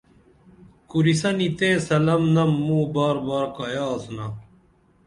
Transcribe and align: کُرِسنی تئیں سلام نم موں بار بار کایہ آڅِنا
کُرِسنی 0.89 1.47
تئیں 1.57 1.77
سلام 1.87 2.23
نم 2.33 2.51
موں 2.65 2.85
بار 2.93 3.15
بار 3.27 3.45
کایہ 3.55 3.83
آڅِنا 3.93 4.25